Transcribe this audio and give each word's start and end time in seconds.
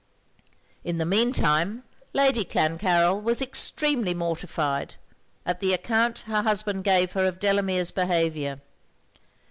In 0.83 0.97
the 0.97 1.05
mean 1.05 1.31
time, 1.31 1.83
Lady 2.11 2.43
Clancarryl 2.43 3.21
was 3.21 3.39
extremely 3.39 4.15
mortified 4.15 4.95
at 5.45 5.59
the 5.59 5.73
account 5.73 6.21
her 6.21 6.41
husband 6.41 6.85
gave 6.85 7.11
her 7.11 7.27
of 7.27 7.37
Delamere's 7.37 7.91
behaviour. 7.91 8.61